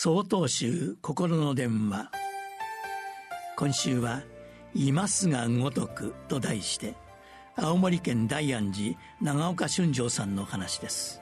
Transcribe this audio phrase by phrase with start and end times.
[0.00, 2.12] 総統集心の電話。
[3.56, 4.22] 今週は
[4.72, 6.94] 「今すが如く」と題して
[7.56, 11.20] 青森県大安寺長岡俊丈さんの話です。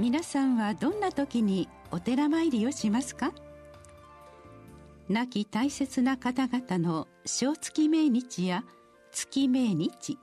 [0.00, 3.30] 皆さんはどんな時にお寺参りをしますか？
[5.10, 8.64] 亡き大切な方々の正月命日や
[9.12, 10.18] 月命日。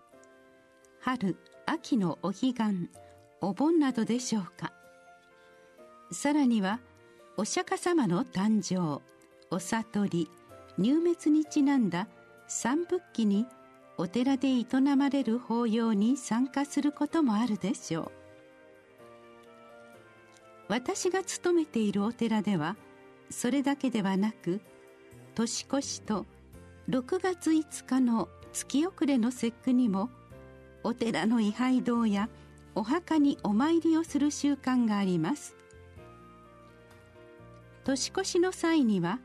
[1.01, 2.89] 春秋のお彼岸
[3.41, 4.73] お盆などでしょうか。
[6.11, 6.79] さらには
[7.37, 9.01] お釈迦様の誕生
[9.49, 10.29] お悟り
[10.77, 12.07] 入滅にちなんだ
[12.47, 13.45] 三仏記に
[13.97, 14.65] お寺で営
[14.97, 18.11] まれる法要に参加することもあるでしょう。
[20.67, 22.75] 私が勤めているお寺では
[23.29, 24.61] それだけではなく
[25.35, 26.25] 年越しと
[26.89, 30.09] 6月5日の月遅れの節句にも
[30.83, 32.29] お寺の位牌堂や
[32.75, 35.60] お墓にお参りをする習慣があります。
[37.83, 39.19] 年越しの際には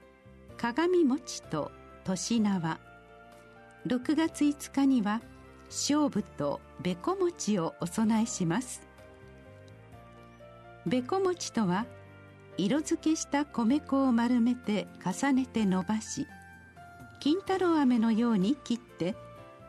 [0.57, 1.71] 鏡餅と
[2.05, 2.79] 年縄。
[3.87, 5.21] 6月5日には
[5.69, 8.83] 勝負とべこ餅をお供えします。
[10.87, 11.87] べこ餅とは
[12.57, 16.27] 色付けした米粉を丸めて重ねて伸ばし
[17.21, 19.17] 金太郎飴のように切って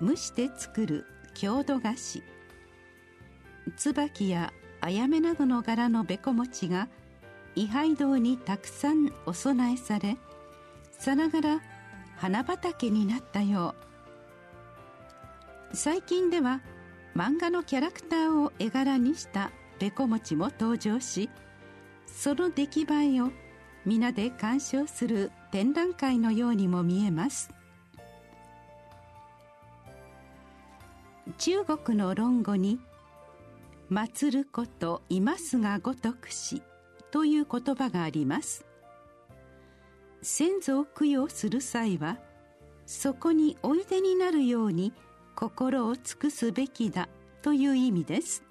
[0.01, 2.23] 蒸して作る郷土菓子。
[3.75, 6.87] 椿やあやめなどの柄のべこ餅が
[7.57, 10.15] 位牌堂にたくさんお供えされ
[10.91, 11.61] さながら
[12.15, 13.73] 花畑になったよ
[15.71, 15.75] う。
[15.75, 16.61] 最近では
[17.15, 21.31] 漫画のキャラクターを絵柄にしたべこ餅も登場し
[22.05, 23.31] その出来栄えを
[23.85, 27.49] 皆で鑑賞する展覧会のようにも見えます。
[31.39, 32.79] 中国の論語に
[33.89, 36.61] 「祀ること今すがごとくし」
[37.11, 38.65] という言葉があります。
[40.21, 42.17] 先祖を供養する際は
[42.85, 44.93] そこにおいでになるように
[45.35, 47.07] 心を尽くすべきだ
[47.41, 48.43] という意味です。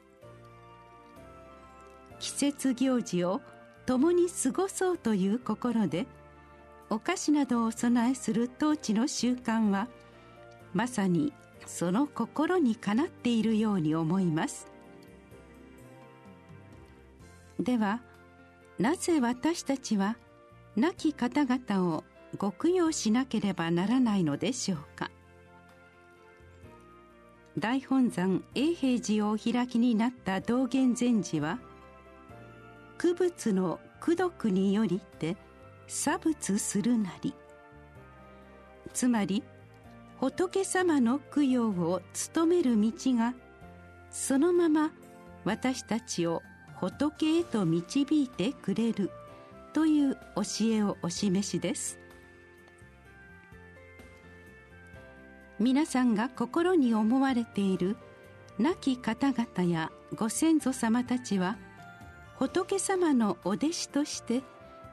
[2.19, 3.41] 季節行事を
[3.85, 6.07] 共に過ごそうという心で
[6.89, 9.89] お菓子などをお供えする当地の習慣は
[10.73, 11.33] まさに
[11.67, 14.67] その心にかなっているように思います。
[17.59, 18.01] では
[18.79, 20.17] なぜ私たちは
[20.77, 22.05] 亡き方々を
[22.37, 25.11] ご供養しなければならないのでしょうか？
[27.59, 31.59] 大本山永平寺をお開きになった道元禅師は
[32.99, 35.39] 区仏の功徳によりて
[35.87, 37.33] 差仏するなり。
[38.93, 39.43] つまり
[40.19, 43.35] 仏様の供養を務める道が
[44.11, 44.93] そのまま
[45.45, 46.43] 私たちを
[46.81, 49.11] 仏へと導いてくれる。
[49.77, 51.99] という教えをお示しです。
[55.59, 57.99] 皆さんが心に思われている
[58.59, 61.59] 亡き方々やご先祖様たちは
[62.37, 64.43] 仏様のお弟子として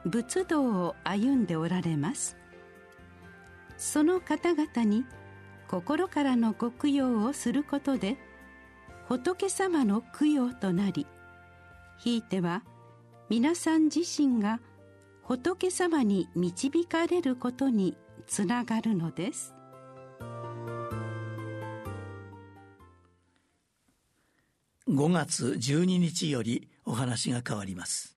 [0.04, 2.36] 仏道を歩んでおられます。
[3.78, 5.06] その方々に
[5.66, 8.18] 心からのご供養をすることで
[9.08, 11.06] 仏様の供養となり
[11.98, 12.62] ひいては
[13.28, 14.60] 皆さん自身が
[15.22, 17.96] 仏様に導かれることに
[18.26, 19.54] つながるのです。
[24.86, 28.13] 5月12日よりお話が変わります。